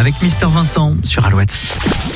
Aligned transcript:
avec 0.00 0.22
Mister 0.22 0.46
Vincent 0.50 0.96
sur 1.04 1.26
Alouette. 1.26 1.54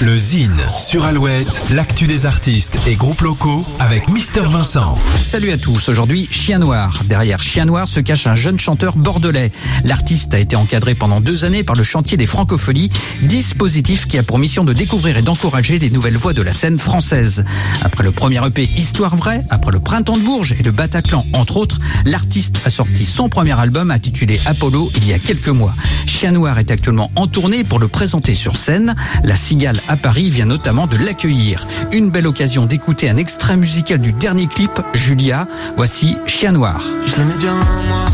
Le 0.00 0.16
Zine 0.16 0.58
sur 0.76 1.04
Alouette, 1.04 1.62
l'actu 1.70 2.08
des 2.08 2.26
artistes 2.26 2.76
et 2.88 2.96
groupes 2.96 3.20
locaux 3.20 3.64
avec 3.78 4.08
Mister 4.08 4.42
Vincent. 4.48 4.98
Salut 5.20 5.52
à 5.52 5.58
tous, 5.58 5.88
aujourd'hui 5.88 6.26
Chien 6.28 6.58
Noir. 6.58 7.04
Derrière 7.04 7.40
Chien 7.40 7.66
Noir 7.66 7.86
se 7.86 8.00
cache 8.00 8.26
un 8.26 8.34
jeune 8.34 8.58
chanteur 8.58 8.96
bordelais. 8.96 9.52
L'artiste 9.84 10.34
a 10.34 10.40
été 10.40 10.56
encadré 10.56 10.96
pendant 10.96 11.20
deux 11.20 11.44
années 11.44 11.62
par 11.62 11.76
le 11.76 11.84
chantier 11.84 12.16
des 12.16 12.26
francopholies, 12.26 12.90
dispositif 13.22 14.08
qui 14.08 14.18
a 14.18 14.24
pour 14.24 14.40
mission 14.40 14.64
de 14.64 14.72
découvrir 14.72 15.16
et 15.16 15.22
d'encourager 15.22 15.78
des 15.78 15.90
nouvelles 15.90 16.16
voix 16.16 16.32
de 16.32 16.42
la 16.42 16.52
scène 16.52 16.80
française. 16.80 17.44
Après 17.84 18.02
le 18.02 18.10
premier 18.10 18.44
EP 18.44 18.68
Histoire 18.76 19.14
vraie, 19.14 19.44
après 19.50 19.70
le 19.70 19.78
Printemps 19.78 20.16
de 20.16 20.22
Bourges 20.22 20.52
et 20.58 20.64
le 20.64 20.72
Bataclan 20.72 21.24
entre 21.32 21.56
autres, 21.56 21.78
l'artiste 22.04 22.56
a 22.64 22.70
sorti 22.70 23.06
son 23.06 23.28
premier 23.28 23.58
album 23.58 23.92
intitulé 23.92 24.40
Apollo 24.46 24.90
il 24.96 25.06
y 25.06 25.12
a 25.12 25.20
quelques 25.20 25.46
mois. 25.46 25.74
Chien 26.06 26.32
Noir 26.32 26.58
est 26.58 26.72
actuellement 26.72 27.12
en 27.14 27.28
tournée 27.28 27.62
pour 27.68 27.78
le 27.78 27.88
présenter 27.88 28.34
sur 28.34 28.56
scène. 28.56 28.94
La 29.22 29.36
Cigale 29.36 29.80
à 29.88 29.96
Paris 29.96 30.30
vient 30.30 30.46
notamment 30.46 30.86
de 30.86 30.96
l'accueillir. 30.96 31.66
Une 31.92 32.10
belle 32.10 32.26
occasion 32.26 32.66
d'écouter 32.66 33.08
un 33.08 33.16
extrait 33.16 33.56
musical 33.56 33.98
du 33.98 34.12
dernier 34.12 34.46
clip, 34.46 34.80
Julia. 34.94 35.46
Voici 35.76 36.16
Chien 36.26 36.52
Noir. 36.52 36.80
Je 37.04 37.16
l'aimais 37.16 37.36
bien, 37.38 37.54
moi, 37.88 38.06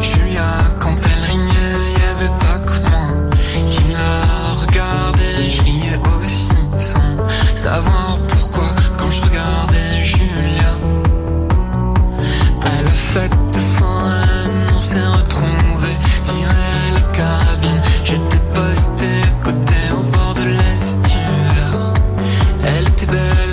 Julia, 0.00 0.64
quand 0.78 0.96
elle 1.04 1.30
rignait, 1.30 1.92
y 1.98 2.22
avait 2.22 2.38
pas 2.38 2.58
que 2.58 2.80
moi 2.88 3.30
qui 3.70 3.82
la 3.92 4.52
regardais, 4.52 5.50
je 5.50 5.62
riais 5.62 6.00
aussi 6.18 6.48
sans 6.78 7.56
savoir 7.56 8.18
pourquoi 8.28 8.74
quand 8.96 9.10
je 9.10 9.20
regardais 9.22 10.04
Julia. 10.04 10.74
Elle 12.66 12.86
a 12.86 12.90
fait 12.90 13.30
de 13.30 13.58
fin, 13.58 14.12
on 14.76 14.80
s'est 14.80 15.06
retrouvés, 15.06 15.73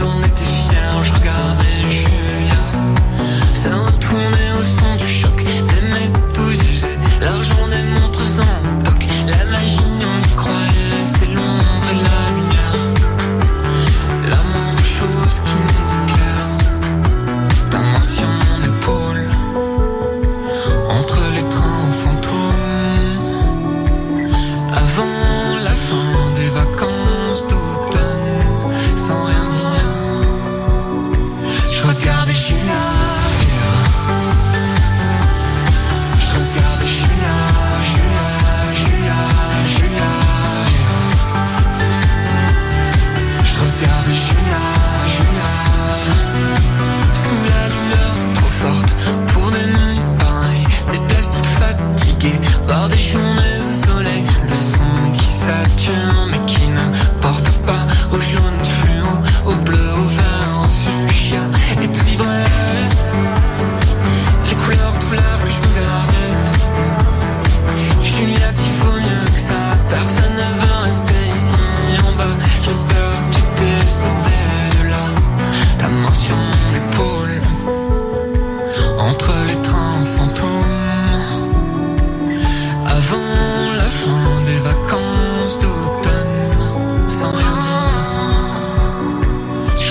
était 0.01 0.43
belle, 0.45 0.50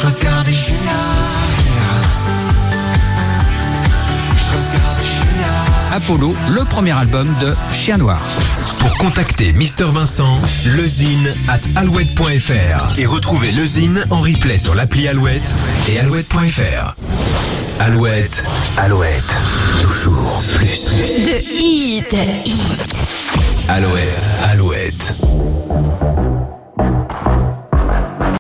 Je 0.03 0.07
je. 0.07 0.73
Apollo, 5.93 6.35
le 6.55 6.65
premier 6.65 6.93
album 6.93 7.35
de 7.41 7.53
Chien 7.75 7.99
Noir. 7.99 8.23
Pour 8.79 8.97
contacter 8.97 9.53
Mister 9.53 9.85
Vincent, 9.85 10.41
lezine 10.77 11.35
at 11.49 11.61
alouette.fr 11.77 12.99
et 12.99 13.05
retrouver 13.05 13.53
lezine 13.53 14.03
en 14.11 14.21
replay 14.21 14.57
sur 14.57 14.75
l'appli 14.75 15.07
Alouette 15.07 15.55
et 15.89 15.99
alouette.fr. 15.99 16.97
Alouette, 17.79 18.43
Alouette, 18.79 19.35
toujours 19.83 20.43
plus. 20.55 21.03
De 21.27 21.45
hit. 21.45 22.17
Alouette, 23.69 24.27
Alouette. 24.45 25.15